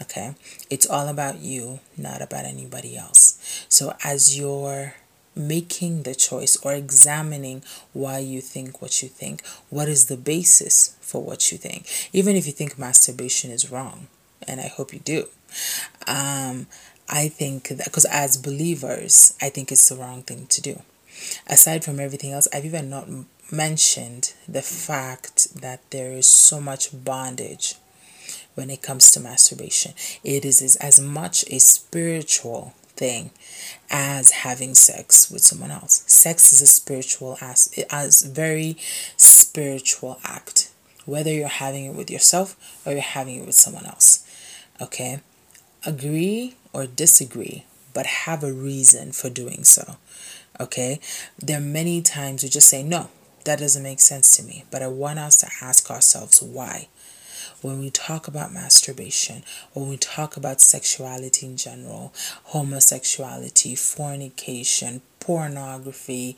Okay? 0.00 0.34
It's 0.70 0.86
all 0.86 1.08
about 1.08 1.40
you, 1.40 1.80
not 1.98 2.22
about 2.22 2.46
anybody 2.46 2.96
else. 2.96 3.66
So 3.68 3.94
as 4.02 4.38
you're 4.38 4.94
making 5.36 6.02
the 6.02 6.14
choice 6.14 6.56
or 6.62 6.72
examining 6.72 7.62
why 7.92 8.18
you 8.18 8.40
think 8.40 8.80
what 8.80 9.02
you 9.02 9.08
think, 9.08 9.44
what 9.70 9.88
is 9.88 10.06
the 10.06 10.16
basis 10.16 10.96
for 11.00 11.22
what 11.22 11.50
you 11.50 11.58
think? 11.58 11.86
Even 12.12 12.36
if 12.36 12.46
you 12.46 12.52
think 12.52 12.78
masturbation 12.78 13.50
is 13.50 13.70
wrong, 13.70 14.08
and 14.46 14.60
I 14.60 14.68
hope 14.68 14.92
you 14.92 15.00
do. 15.00 15.26
Um, 16.06 16.66
I 17.08 17.28
think 17.28 17.68
that 17.68 17.84
because 17.84 18.06
as 18.06 18.36
believers, 18.36 19.36
I 19.40 19.48
think 19.50 19.70
it's 19.70 19.88
the 19.88 19.96
wrong 19.96 20.22
thing 20.22 20.46
to 20.48 20.60
do. 20.60 20.82
Aside 21.46 21.84
from 21.84 22.00
everything 22.00 22.32
else, 22.32 22.48
I've 22.52 22.64
even 22.64 22.90
not 22.90 23.08
mentioned 23.50 24.32
the 24.48 24.62
fact 24.62 25.60
that 25.60 25.80
there 25.90 26.12
is 26.12 26.28
so 26.28 26.60
much 26.60 26.90
bondage 27.04 27.76
when 28.54 28.70
it 28.70 28.82
comes 28.82 29.10
to 29.12 29.20
masturbation. 29.20 29.92
It 30.22 30.44
is, 30.44 30.62
is 30.62 30.76
as 30.76 31.00
much 31.00 31.44
a 31.50 31.58
spiritual 31.58 32.74
thing 32.96 33.30
as 33.90 34.30
having 34.30 34.74
sex 34.74 35.30
with 35.30 35.42
someone 35.42 35.70
else. 35.70 36.04
Sex 36.06 36.52
is 36.52 36.62
a 36.62 36.66
spiritual 36.66 37.38
as 37.40 37.72
as 37.90 38.22
very 38.22 38.76
spiritual 39.16 40.18
act, 40.24 40.70
whether 41.04 41.32
you're 41.32 41.48
having 41.48 41.86
it 41.86 41.94
with 41.94 42.10
yourself 42.10 42.56
or 42.84 42.92
you're 42.92 43.00
having 43.02 43.40
it 43.40 43.46
with 43.46 43.54
someone 43.54 43.86
else. 43.86 44.20
Okay? 44.80 45.20
Agree 45.86 46.56
or 46.72 46.86
disagree, 46.86 47.64
but 47.92 48.06
have 48.06 48.42
a 48.42 48.52
reason 48.52 49.12
for 49.12 49.30
doing 49.30 49.64
so. 49.64 49.96
Okay? 50.58 51.00
There 51.38 51.58
are 51.58 51.60
many 51.60 52.02
times 52.02 52.42
we 52.42 52.48
just 52.48 52.68
say, 52.68 52.82
no, 52.82 53.10
that 53.44 53.58
doesn't 53.58 53.82
make 53.82 54.00
sense 54.00 54.36
to 54.36 54.42
me. 54.42 54.64
But 54.70 54.82
I 54.82 54.88
want 54.88 55.18
us 55.18 55.36
to 55.38 55.48
ask 55.62 55.90
ourselves 55.90 56.42
why. 56.42 56.88
When 57.64 57.78
we 57.78 57.88
talk 57.88 58.28
about 58.28 58.52
masturbation, 58.52 59.42
when 59.72 59.88
we 59.88 59.96
talk 59.96 60.36
about 60.36 60.60
sexuality 60.60 61.46
in 61.46 61.56
general, 61.56 62.12
homosexuality, 62.52 63.74
fornication, 63.74 65.00
pornography, 65.18 66.36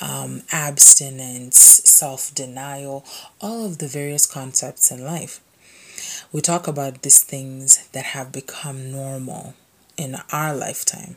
um, 0.00 0.44
abstinence, 0.52 1.58
self 1.58 2.32
denial, 2.32 3.04
all 3.40 3.66
of 3.66 3.78
the 3.78 3.88
various 3.88 4.24
concepts 4.24 4.92
in 4.92 5.02
life. 5.04 5.40
We 6.30 6.42
talk 6.42 6.68
about 6.68 7.02
these 7.02 7.24
things 7.24 7.88
that 7.88 8.04
have 8.14 8.30
become 8.30 8.92
normal 8.92 9.54
in 9.96 10.16
our 10.30 10.54
lifetime, 10.54 11.16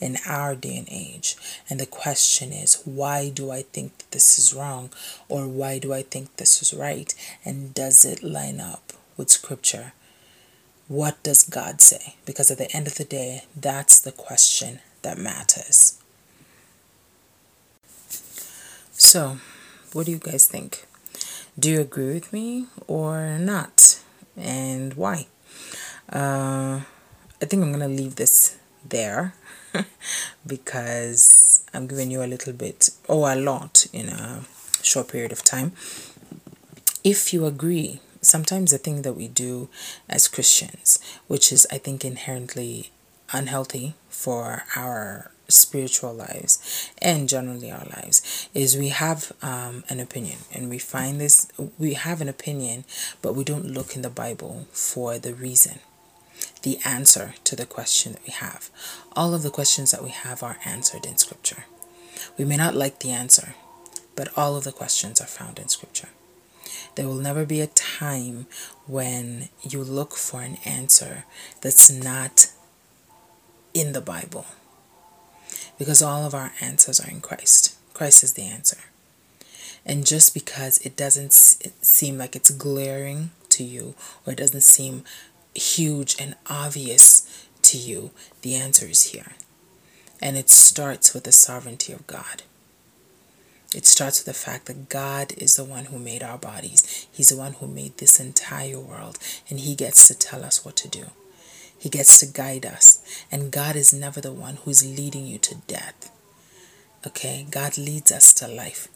in 0.00 0.16
our 0.26 0.54
day 0.54 0.76
and 0.76 0.88
age. 0.90 1.36
And 1.68 1.80
the 1.80 1.86
question 1.86 2.52
is, 2.52 2.82
why 2.84 3.30
do 3.30 3.50
I 3.50 3.62
think 3.62 3.98
that 3.98 4.10
this 4.12 4.38
is 4.38 4.54
wrong? 4.54 4.90
Or 5.28 5.48
why 5.48 5.78
do 5.78 5.92
I 5.92 6.02
think 6.02 6.36
this 6.36 6.62
is 6.62 6.72
right? 6.72 7.12
And 7.44 7.74
does 7.74 8.04
it 8.04 8.22
line 8.22 8.60
up 8.60 8.92
with 9.16 9.30
Scripture? 9.30 9.92
What 10.86 11.22
does 11.22 11.42
God 11.42 11.80
say? 11.80 12.16
Because 12.24 12.50
at 12.50 12.58
the 12.58 12.74
end 12.74 12.86
of 12.86 12.94
the 12.94 13.04
day, 13.04 13.44
that's 13.54 14.00
the 14.00 14.12
question 14.12 14.80
that 15.02 15.18
matters. 15.18 16.00
So, 18.92 19.38
what 19.92 20.06
do 20.06 20.12
you 20.12 20.18
guys 20.18 20.46
think? 20.46 20.86
Do 21.58 21.70
you 21.70 21.80
agree 21.80 22.14
with 22.14 22.32
me 22.32 22.66
or 22.86 23.38
not? 23.38 24.00
And 24.36 24.94
why? 24.94 25.26
Uh, 26.10 26.80
I 27.40 27.44
think 27.44 27.62
I'm 27.62 27.72
going 27.72 27.80
to 27.80 27.88
leave 27.88 28.16
this 28.16 28.56
there 28.88 29.34
because 30.46 31.64
I'm 31.74 31.86
giving 31.86 32.10
you 32.10 32.22
a 32.22 32.26
little 32.26 32.52
bit 32.52 32.90
or 33.06 33.30
a 33.30 33.36
lot 33.36 33.86
in 33.92 34.08
a 34.08 34.42
short 34.82 35.08
period 35.08 35.32
of 35.32 35.44
time. 35.44 35.72
If 37.04 37.32
you 37.32 37.46
agree, 37.46 38.00
sometimes 38.20 38.70
the 38.70 38.78
thing 38.78 39.02
that 39.02 39.14
we 39.14 39.28
do 39.28 39.68
as 40.08 40.28
Christians, 40.28 40.98
which 41.26 41.52
is, 41.52 41.66
I 41.70 41.78
think, 41.78 42.04
inherently 42.04 42.90
unhealthy 43.32 43.94
for 44.08 44.64
our 44.74 45.30
spiritual 45.48 46.12
lives 46.12 46.90
and 47.00 47.28
generally 47.28 47.70
our 47.70 47.86
lives 47.96 48.48
is 48.52 48.76
we 48.76 48.88
have 48.88 49.32
um, 49.40 49.82
an 49.88 49.98
opinion 49.98 50.38
and 50.52 50.68
we 50.68 50.78
find 50.78 51.18
this 51.18 51.50
we 51.78 51.94
have 51.94 52.20
an 52.20 52.28
opinion 52.28 52.84
but 53.22 53.34
we 53.34 53.44
don't 53.44 53.64
look 53.64 53.96
in 53.96 54.02
the 54.02 54.10
bible 54.10 54.66
for 54.72 55.18
the 55.18 55.32
reason 55.32 55.78
the 56.62 56.78
answer 56.84 57.34
to 57.44 57.56
the 57.56 57.66
question 57.66 58.12
that 58.12 58.24
we 58.26 58.32
have 58.32 58.70
all 59.14 59.34
of 59.34 59.42
the 59.42 59.50
questions 59.50 59.90
that 59.90 60.02
we 60.02 60.10
have 60.10 60.42
are 60.42 60.58
answered 60.64 61.04
in 61.06 61.16
scripture 61.16 61.64
we 62.36 62.44
may 62.44 62.56
not 62.56 62.74
like 62.74 63.00
the 63.00 63.10
answer 63.10 63.54
but 64.16 64.36
all 64.36 64.56
of 64.56 64.64
the 64.64 64.72
questions 64.72 65.20
are 65.20 65.26
found 65.26 65.58
in 65.58 65.68
scripture 65.68 66.08
there 66.98 67.06
will 67.06 67.14
never 67.14 67.46
be 67.46 67.60
a 67.60 67.68
time 67.68 68.46
when 68.86 69.50
you 69.62 69.84
look 69.84 70.14
for 70.14 70.42
an 70.42 70.58
answer 70.64 71.24
that's 71.60 71.90
not 71.90 72.50
in 73.72 73.92
the 73.92 74.00
Bible. 74.00 74.46
Because 75.78 76.02
all 76.02 76.24
of 76.24 76.34
our 76.34 76.52
answers 76.60 76.98
are 76.98 77.08
in 77.08 77.20
Christ. 77.20 77.76
Christ 77.94 78.24
is 78.24 78.32
the 78.32 78.42
answer. 78.42 78.78
And 79.86 80.04
just 80.04 80.34
because 80.34 80.78
it 80.78 80.96
doesn't 80.96 81.32
seem 81.32 82.18
like 82.18 82.34
it's 82.34 82.50
glaring 82.50 83.30
to 83.50 83.62
you 83.62 83.94
or 84.26 84.32
it 84.32 84.38
doesn't 84.38 84.62
seem 84.62 85.04
huge 85.58 86.16
and 86.18 86.34
obvious 86.48 87.46
to 87.62 87.76
you, 87.76 88.10
the 88.42 88.54
answer 88.54 88.86
is 88.86 89.12
here. 89.12 89.32
And 90.20 90.36
it 90.36 90.50
starts 90.50 91.14
with 91.14 91.24
the 91.24 91.32
sovereignty 91.32 91.92
of 91.92 92.06
God. 92.06 92.42
It 93.74 93.86
starts 93.86 94.24
with 94.24 94.34
the 94.34 94.40
fact 94.40 94.66
that 94.66 94.88
God 94.88 95.34
is 95.36 95.56
the 95.56 95.64
one 95.64 95.86
who 95.86 95.98
made 95.98 96.22
our 96.22 96.38
bodies. 96.38 97.06
He's 97.12 97.28
the 97.28 97.36
one 97.36 97.52
who 97.54 97.66
made 97.66 97.98
this 97.98 98.18
entire 98.18 98.80
world, 98.80 99.18
and 99.50 99.60
He 99.60 99.74
gets 99.74 100.08
to 100.08 100.18
tell 100.18 100.42
us 100.42 100.64
what 100.64 100.76
to 100.76 100.88
do. 100.88 101.06
He 101.78 101.88
gets 101.90 102.18
to 102.20 102.26
guide 102.26 102.64
us, 102.64 103.02
and 103.30 103.52
God 103.52 103.76
is 103.76 103.92
never 103.92 104.20
the 104.20 104.32
one 104.32 104.56
who's 104.64 104.84
leading 104.84 105.26
you 105.26 105.38
to 105.38 105.56
death. 105.66 106.10
Okay, 107.06 107.46
God 107.50 107.78
leads 107.78 108.10
us 108.10 108.32
to 108.34 108.48
life. 108.48 108.88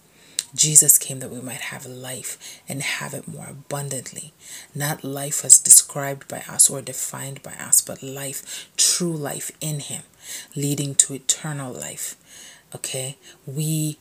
Jesus 0.54 0.98
came 0.98 1.20
that 1.20 1.30
we 1.30 1.40
might 1.40 1.60
have 1.60 1.86
life 1.86 2.60
and 2.68 2.82
have 2.82 3.14
it 3.14 3.26
more 3.26 3.46
abundantly. 3.48 4.32
Not 4.74 5.04
life 5.04 5.44
as 5.44 5.58
described 5.58 6.28
by 6.28 6.44
us 6.48 6.68
or 6.68 6.82
defined 6.82 7.42
by 7.42 7.52
us, 7.54 7.80
but 7.80 8.02
life, 8.02 8.68
true 8.76 9.16
life 9.16 9.50
in 9.60 9.80
Him, 9.80 10.02
leading 10.54 10.94
to 10.96 11.14
eternal 11.14 11.72
life. 11.72 12.16
Okay, 12.74 13.16
we 13.46 13.98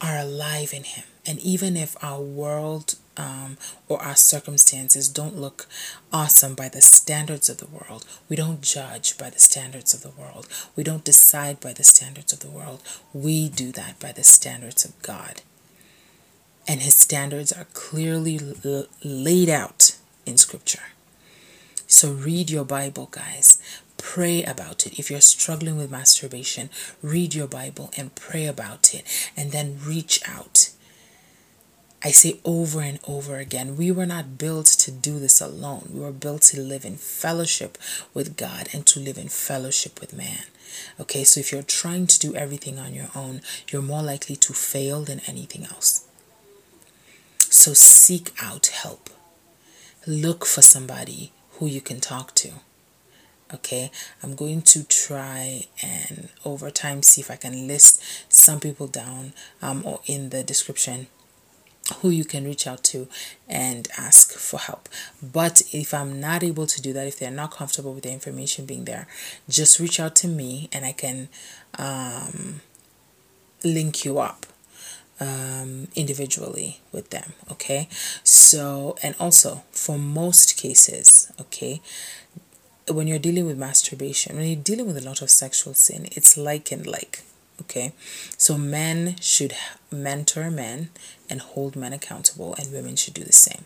are 0.00 0.18
alive 0.18 0.72
in 0.74 0.84
Him. 0.84 1.04
And 1.26 1.38
even 1.40 1.76
if 1.76 1.96
our 2.04 2.20
world 2.20 2.96
um, 3.16 3.56
or 3.88 4.00
our 4.02 4.14
circumstances 4.14 5.08
don't 5.08 5.36
look 5.36 5.66
awesome 6.12 6.54
by 6.54 6.68
the 6.68 6.82
standards 6.82 7.48
of 7.48 7.58
the 7.58 7.66
world, 7.66 8.04
we 8.28 8.36
don't 8.36 8.60
judge 8.60 9.16
by 9.16 9.30
the 9.30 9.40
standards 9.40 9.94
of 9.94 10.02
the 10.02 10.20
world, 10.20 10.46
we 10.76 10.84
don't 10.84 11.04
decide 11.04 11.58
by 11.60 11.72
the 11.72 11.84
standards 11.84 12.32
of 12.32 12.40
the 12.40 12.50
world, 12.50 12.82
we 13.12 13.48
do 13.48 13.72
that 13.72 13.98
by 13.98 14.12
the 14.12 14.24
standards 14.24 14.84
of 14.84 15.00
God. 15.02 15.40
And 16.68 16.82
His 16.82 16.96
standards 16.96 17.52
are 17.52 17.66
clearly 17.72 18.40
l- 18.64 18.86
laid 19.04 19.48
out 19.48 19.96
in 20.24 20.36
Scripture. 20.36 20.82
So 21.86 22.12
read 22.12 22.50
your 22.50 22.64
Bible, 22.64 23.08
guys. 23.10 23.62
Pray 23.96 24.42
about 24.42 24.86
it. 24.86 24.98
If 24.98 25.10
you're 25.10 25.20
struggling 25.20 25.76
with 25.76 25.90
masturbation, 25.90 26.68
read 27.02 27.34
your 27.34 27.46
Bible 27.46 27.90
and 27.96 28.14
pray 28.14 28.46
about 28.46 28.94
it, 28.94 29.04
and 29.36 29.52
then 29.52 29.78
reach 29.84 30.20
out. 30.28 30.70
I 32.02 32.10
say 32.10 32.40
over 32.44 32.80
and 32.80 33.00
over 33.04 33.36
again, 33.36 33.76
we 33.76 33.90
were 33.90 34.06
not 34.06 34.38
built 34.38 34.66
to 34.66 34.90
do 34.90 35.18
this 35.18 35.40
alone. 35.40 35.90
We 35.92 36.00
were 36.00 36.12
built 36.12 36.42
to 36.42 36.60
live 36.60 36.84
in 36.84 36.96
fellowship 36.96 37.78
with 38.12 38.36
God 38.36 38.68
and 38.72 38.86
to 38.86 39.00
live 39.00 39.18
in 39.18 39.28
fellowship 39.28 40.00
with 40.00 40.12
man. 40.12 40.44
Okay, 41.00 41.24
so 41.24 41.40
if 41.40 41.50
you're 41.52 41.62
trying 41.62 42.06
to 42.06 42.18
do 42.18 42.34
everything 42.34 42.78
on 42.78 42.94
your 42.94 43.08
own, 43.14 43.40
you're 43.70 43.82
more 43.82 44.02
likely 44.02 44.36
to 44.36 44.52
fail 44.52 45.02
than 45.02 45.20
anything 45.26 45.64
else. 45.64 46.05
So 47.56 47.72
seek 47.72 48.32
out 48.40 48.66
help. 48.66 49.08
Look 50.06 50.44
for 50.44 50.60
somebody 50.60 51.32
who 51.52 51.66
you 51.66 51.80
can 51.80 52.00
talk 52.00 52.34
to 52.34 52.50
okay 53.54 53.92
i'm 54.22 54.34
going 54.34 54.60
to 54.60 54.82
try 54.82 55.62
and 55.80 56.28
over 56.44 56.68
time 56.68 57.00
see 57.00 57.20
if 57.20 57.30
i 57.30 57.36
can 57.36 57.68
list 57.68 58.02
some 58.28 58.58
people 58.58 58.88
down 58.88 59.32
um, 59.62 59.82
or 59.86 60.00
in 60.06 60.30
the 60.30 60.42
description 60.42 61.06
who 61.98 62.10
you 62.10 62.24
can 62.24 62.44
reach 62.44 62.66
out 62.66 62.82
to 62.82 63.06
and 63.48 63.86
ask 63.96 64.32
for 64.32 64.58
help. 64.58 64.88
But 65.22 65.62
if 65.72 65.94
I'm 65.94 66.18
not 66.18 66.42
able 66.42 66.66
to 66.66 66.82
do 66.82 66.92
that, 66.92 67.06
if 67.06 67.20
they're 67.20 67.30
not 67.30 67.52
comfortable 67.52 67.94
with 67.94 68.02
the 68.02 68.10
information 68.10 68.66
being 68.66 68.86
there, 68.86 69.06
just 69.48 69.78
reach 69.78 70.00
out 70.00 70.16
to 70.16 70.26
me 70.26 70.68
and 70.72 70.84
I 70.84 70.90
can 70.90 71.28
um, 71.78 72.60
link 73.62 74.04
you 74.04 74.18
up 74.18 74.46
um, 75.20 75.88
individually 75.94 76.80
with 76.92 77.10
them. 77.10 77.32
Okay. 77.50 77.88
So, 78.22 78.96
and 79.02 79.14
also 79.18 79.62
for 79.70 79.98
most 79.98 80.56
cases, 80.56 81.32
okay, 81.40 81.80
when 82.88 83.06
you're 83.06 83.18
dealing 83.18 83.46
with 83.46 83.58
masturbation, 83.58 84.36
when 84.36 84.46
you're 84.46 84.56
dealing 84.56 84.86
with 84.86 84.96
a 84.96 85.04
lot 85.04 85.22
of 85.22 85.30
sexual 85.30 85.74
sin, 85.74 86.06
it's 86.12 86.36
like 86.36 86.70
and 86.70 86.86
like. 86.86 87.22
Okay, 87.58 87.94
so 88.36 88.58
men 88.58 89.16
should 89.18 89.54
mentor 89.90 90.50
men 90.50 90.90
and 91.30 91.40
hold 91.40 91.74
men 91.74 91.94
accountable, 91.94 92.54
and 92.58 92.70
women 92.70 92.96
should 92.96 93.14
do 93.14 93.24
the 93.24 93.32
same 93.32 93.64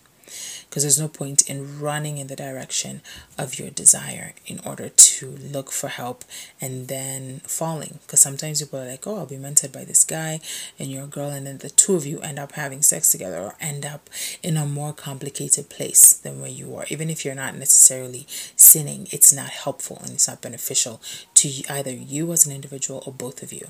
because 0.69 0.83
there's 0.83 1.01
no 1.01 1.09
point 1.09 1.49
in 1.49 1.81
running 1.81 2.19
in 2.19 2.27
the 2.27 2.37
direction 2.37 3.01
of 3.39 3.59
your 3.59 3.71
desire 3.71 4.35
in 4.47 4.61
order 4.65 4.89
to 4.89 5.31
look 5.31 5.71
for 5.71 5.89
help 5.89 6.25
and 6.61 6.89
then 6.89 7.41
falling. 7.45 7.99
Because 8.03 8.21
sometimes 8.21 8.63
people 8.63 8.81
are 8.81 8.87
like 8.89 9.07
oh 9.07 9.19
i'll 9.19 9.27
be 9.27 9.37
mentored 9.37 9.73
by 9.73 9.85
this 9.85 10.05
guy 10.05 10.41
and 10.79 10.91
you're 10.91 11.05
a 11.05 11.09
girl 11.09 11.31
and 11.31 11.47
then 11.47 11.59
the 11.59 11.71
two 11.71 11.97
of 11.97 12.07
you 12.07 12.21
end 12.21 12.39
up 12.39 12.53
having 12.53 12.83
sex 12.83 13.11
together 13.11 13.39
or 13.39 13.55
end 13.61 13.85
up 13.85 14.09
in 14.43 14.57
a 14.57 14.67
more 14.67 14.93
complicated 14.93 15.69
place 15.69 16.13
than 16.13 16.41
where 16.41 16.51
you 16.51 16.75
are. 16.77 16.85
Even 16.89 17.11
if 17.11 17.25
you're 17.25 17.35
not 17.35 17.57
necessarily 17.57 18.27
sinning 18.57 19.07
it's 19.11 19.33
not 19.33 19.51
helpful 19.51 19.99
and 20.03 20.11
it's 20.11 20.29
not 20.29 20.41
beneficial 20.41 21.01
to 21.35 21.49
either 21.71 21.91
you 21.93 22.33
as 22.33 22.47
an 22.47 22.53
individual 22.53 23.03
or 23.07 23.13
both 23.13 23.43
of 23.43 23.53
you. 23.53 23.69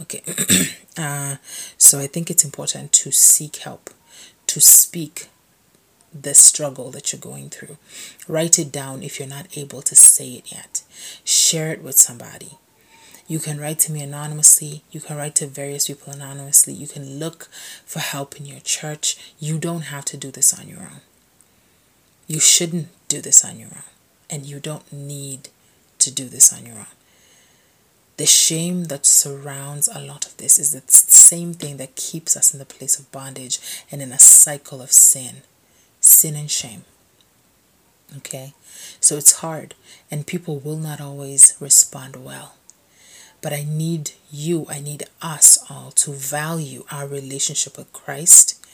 Okay. 0.00 0.22
Uh, 0.98 1.36
so 1.76 2.00
i 2.00 2.08
think 2.08 2.28
it's 2.28 2.44
important 2.44 2.90
to 2.90 3.12
seek 3.12 3.56
help 3.58 3.90
to 4.48 4.60
speak 4.60 5.28
the 6.12 6.34
struggle 6.34 6.90
that 6.90 7.12
you're 7.12 7.20
going 7.20 7.50
through. 7.50 7.76
Write 8.26 8.58
it 8.58 8.72
down 8.72 9.02
if 9.02 9.18
you're 9.18 9.28
not 9.28 9.56
able 9.56 9.82
to 9.82 9.94
say 9.94 10.30
it 10.30 10.52
yet. 10.52 10.82
Share 11.24 11.72
it 11.72 11.82
with 11.82 11.96
somebody. 11.96 12.58
You 13.26 13.38
can 13.38 13.60
write 13.60 13.78
to 13.80 13.92
me 13.92 14.02
anonymously. 14.02 14.82
You 14.90 15.00
can 15.00 15.16
write 15.16 15.34
to 15.36 15.46
various 15.46 15.86
people 15.86 16.12
anonymously. 16.12 16.72
You 16.72 16.88
can 16.88 17.18
look 17.18 17.48
for 17.84 17.98
help 17.98 18.36
in 18.36 18.46
your 18.46 18.60
church. 18.60 19.18
You 19.38 19.58
don't 19.58 19.82
have 19.82 20.06
to 20.06 20.16
do 20.16 20.30
this 20.30 20.58
on 20.58 20.66
your 20.66 20.80
own. 20.80 21.02
You 22.26 22.40
shouldn't 22.40 22.88
do 23.08 23.20
this 23.20 23.44
on 23.44 23.58
your 23.58 23.68
own. 23.68 23.82
And 24.30 24.46
you 24.46 24.60
don't 24.60 24.90
need 24.92 25.50
to 25.98 26.10
do 26.10 26.28
this 26.28 26.52
on 26.52 26.64
your 26.64 26.76
own. 26.76 26.86
The 28.16 28.26
shame 28.26 28.84
that 28.84 29.06
surrounds 29.06 29.88
a 29.88 30.00
lot 30.00 30.26
of 30.26 30.36
this 30.38 30.58
is 30.58 30.72
the 30.72 30.82
same 30.88 31.52
thing 31.52 31.76
that 31.76 31.96
keeps 31.96 32.36
us 32.36 32.52
in 32.52 32.58
the 32.58 32.64
place 32.64 32.98
of 32.98 33.12
bondage 33.12 33.60
and 33.92 34.02
in 34.02 34.10
a 34.10 34.18
cycle 34.18 34.82
of 34.82 34.90
sin 34.90 35.42
sin 36.08 36.34
and 36.34 36.50
shame. 36.50 36.84
Okay? 38.16 38.54
So 39.00 39.16
it's 39.16 39.40
hard, 39.40 39.74
and 40.10 40.26
people 40.26 40.58
will 40.58 40.76
not 40.76 41.00
always 41.00 41.56
respond 41.60 42.16
well. 42.16 42.54
But 43.40 43.52
I 43.52 43.64
need 43.68 44.12
you, 44.32 44.66
I 44.68 44.80
need 44.80 45.04
us 45.22 45.58
all 45.70 45.92
to 45.92 46.12
value 46.12 46.84
our 46.90 47.06
relationship 47.06 47.76
with 47.76 47.92
Christ 47.92 48.64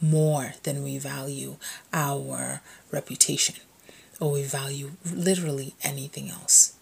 more 0.00 0.54
than 0.62 0.82
we 0.82 0.98
value 0.98 1.56
our 1.92 2.60
reputation 2.90 3.56
or 4.18 4.32
we 4.32 4.42
value 4.42 4.92
literally 5.04 5.74
anything 5.82 6.30
else 6.30 6.74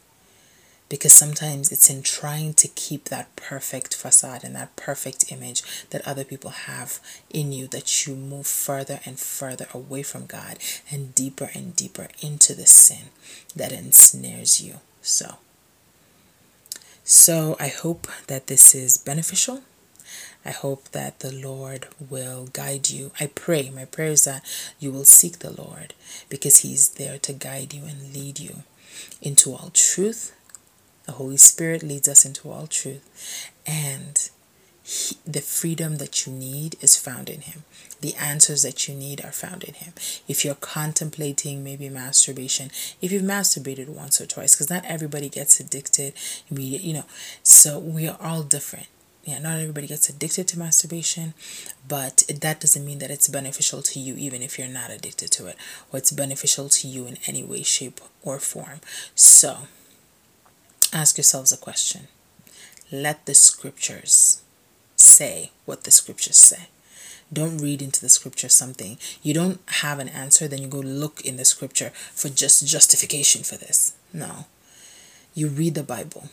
because 0.88 1.12
sometimes 1.12 1.70
it's 1.70 1.90
in 1.90 2.02
trying 2.02 2.54
to 2.54 2.68
keep 2.68 3.04
that 3.04 3.34
perfect 3.36 3.94
facade 3.94 4.42
and 4.42 4.54
that 4.54 4.74
perfect 4.76 5.30
image 5.30 5.62
that 5.90 6.06
other 6.06 6.24
people 6.24 6.50
have 6.50 6.98
in 7.30 7.52
you 7.52 7.66
that 7.68 8.06
you 8.06 8.14
move 8.14 8.46
further 8.46 9.00
and 9.04 9.18
further 9.18 9.66
away 9.74 10.02
from 10.02 10.26
God 10.26 10.58
and 10.90 11.14
deeper 11.14 11.50
and 11.54 11.76
deeper 11.76 12.08
into 12.20 12.54
the 12.54 12.66
sin 12.66 13.10
that 13.54 13.72
ensnares 13.72 14.60
you. 14.62 14.80
So, 15.02 15.36
so 17.04 17.56
I 17.60 17.68
hope 17.68 18.06
that 18.26 18.46
this 18.46 18.74
is 18.74 18.98
beneficial. 18.98 19.62
I 20.44 20.50
hope 20.50 20.88
that 20.92 21.20
the 21.20 21.32
Lord 21.32 21.88
will 22.08 22.46
guide 22.46 22.88
you. 22.88 23.12
I 23.20 23.26
pray, 23.26 23.68
my 23.68 23.84
prayer 23.84 24.12
is 24.12 24.24
that 24.24 24.44
you 24.78 24.90
will 24.90 25.04
seek 25.04 25.40
the 25.40 25.50
Lord 25.50 25.92
because 26.30 26.58
He's 26.58 26.90
there 26.90 27.18
to 27.18 27.32
guide 27.34 27.74
you 27.74 27.84
and 27.84 28.14
lead 28.14 28.38
you 28.38 28.62
into 29.20 29.52
all 29.52 29.70
truth 29.74 30.32
the 31.08 31.14
Holy 31.14 31.38
Spirit 31.38 31.82
leads 31.82 32.06
us 32.06 32.26
into 32.26 32.50
all 32.50 32.66
truth, 32.66 33.50
and 33.66 34.28
he, 34.82 35.16
the 35.26 35.40
freedom 35.40 35.96
that 35.96 36.26
you 36.26 36.32
need 36.34 36.76
is 36.82 36.98
found 36.98 37.30
in 37.30 37.40
Him. 37.40 37.64
The 38.02 38.14
answers 38.16 38.60
that 38.62 38.86
you 38.86 38.94
need 38.94 39.24
are 39.24 39.32
found 39.32 39.64
in 39.64 39.72
Him. 39.72 39.94
If 40.28 40.44
you're 40.44 40.54
contemplating 40.54 41.64
maybe 41.64 41.88
masturbation, 41.88 42.70
if 43.00 43.10
you've 43.10 43.22
masturbated 43.22 43.88
once 43.88 44.20
or 44.20 44.26
twice, 44.26 44.54
because 44.54 44.68
not 44.68 44.84
everybody 44.84 45.30
gets 45.30 45.58
addicted 45.58 46.12
immediately, 46.50 46.88
you 46.88 46.94
know, 46.94 47.06
so 47.42 47.78
we 47.78 48.06
are 48.06 48.18
all 48.20 48.42
different. 48.42 48.88
Yeah, 49.24 49.38
not 49.38 49.60
everybody 49.60 49.86
gets 49.86 50.10
addicted 50.10 50.46
to 50.48 50.58
masturbation, 50.58 51.32
but 51.88 52.24
that 52.28 52.60
doesn't 52.60 52.84
mean 52.84 52.98
that 52.98 53.10
it's 53.10 53.28
beneficial 53.28 53.80
to 53.80 53.98
you, 53.98 54.14
even 54.16 54.42
if 54.42 54.58
you're 54.58 54.68
not 54.68 54.90
addicted 54.90 55.30
to 55.32 55.46
it, 55.46 55.56
or 55.90 55.98
it's 55.98 56.10
beneficial 56.10 56.68
to 56.68 56.86
you 56.86 57.06
in 57.06 57.16
any 57.26 57.42
way, 57.42 57.62
shape, 57.62 58.02
or 58.22 58.38
form. 58.38 58.80
So, 59.14 59.68
ask 60.92 61.16
yourselves 61.16 61.52
a 61.52 61.56
question. 61.56 62.08
Let 62.90 63.26
the 63.26 63.34
scriptures 63.34 64.42
say 64.96 65.50
what 65.64 65.84
the 65.84 65.90
scriptures 65.90 66.36
say. 66.36 66.68
Don't 67.32 67.58
read 67.58 67.82
into 67.82 68.00
the 68.00 68.08
scripture 68.08 68.48
something. 68.48 68.96
You 69.22 69.34
don't 69.34 69.60
have 69.66 69.98
an 69.98 70.08
answer, 70.08 70.48
then 70.48 70.62
you 70.62 70.68
go 70.68 70.78
look 70.78 71.20
in 71.20 71.36
the 71.36 71.44
scripture 71.44 71.90
for 72.14 72.28
just 72.28 72.66
justification 72.66 73.42
for 73.42 73.56
this. 73.56 73.92
No. 74.12 74.46
You 75.34 75.48
read 75.48 75.74
the 75.74 75.82
Bible, 75.82 76.30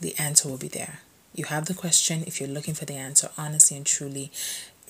the 0.00 0.16
answer 0.18 0.48
will 0.48 0.56
be 0.56 0.68
there. 0.68 1.00
You 1.34 1.44
have 1.44 1.66
the 1.66 1.74
question. 1.74 2.24
If 2.26 2.40
you're 2.40 2.48
looking 2.48 2.74
for 2.74 2.86
the 2.86 2.96
answer, 2.96 3.28
honestly 3.36 3.76
and 3.76 3.84
truly, 3.86 4.32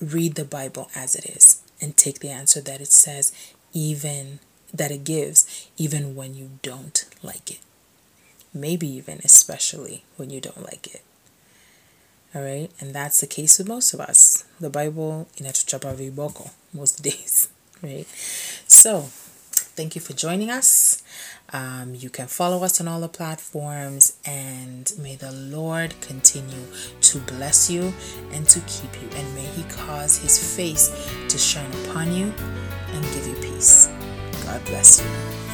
read 0.00 0.36
the 0.36 0.44
Bible 0.44 0.90
as 0.94 1.14
it 1.14 1.26
is 1.26 1.60
and 1.80 1.96
take 1.96 2.20
the 2.20 2.30
answer 2.30 2.60
that 2.60 2.80
it 2.80 2.92
says, 2.92 3.32
even 3.72 4.38
that 4.72 4.90
it 4.90 5.04
gives, 5.04 5.68
even 5.76 6.14
when 6.14 6.34
you 6.34 6.50
don't 6.62 7.04
like 7.22 7.50
it. 7.50 7.58
Maybe 8.54 8.88
even 8.88 9.20
especially 9.24 10.04
when 10.16 10.30
you 10.30 10.40
don't 10.40 10.64
like 10.64 10.86
it. 10.94 11.02
All 12.34 12.42
right, 12.42 12.70
and 12.80 12.94
that's 12.94 13.20
the 13.20 13.26
case 13.26 13.58
with 13.58 13.68
most 13.68 13.94
of 13.94 14.00
us. 14.00 14.44
The 14.60 14.68
Bible 14.68 15.28
inatuchapa 15.36 15.94
viboko 15.98 16.50
most 16.74 17.02
days, 17.02 17.48
right? 17.82 18.06
So, 18.66 19.08
thank 19.78 19.94
you 19.94 20.00
for 20.00 20.12
joining 20.12 20.50
us. 20.50 21.02
Um, 21.50 21.94
you 21.94 22.10
can 22.10 22.26
follow 22.26 22.62
us 22.62 22.80
on 22.82 22.88
all 22.88 23.00
the 23.00 23.08
platforms, 23.08 24.18
and 24.26 24.92
may 24.98 25.16
the 25.16 25.32
Lord 25.32 25.98
continue 26.02 26.66
to 27.00 27.18
bless 27.20 27.70
you 27.70 27.94
and 28.32 28.46
to 28.48 28.60
keep 28.60 28.92
you, 29.00 29.08
and 29.16 29.34
may 29.34 29.46
He 29.46 29.62
cause 29.64 30.18
His 30.18 30.54
face 30.54 30.90
to 31.28 31.38
shine 31.38 31.72
upon 31.86 32.12
you 32.12 32.32
and 32.92 33.04
give 33.14 33.26
you 33.26 33.34
peace. 33.36 33.88
God 34.44 34.62
bless 34.66 35.00
you. 35.00 35.47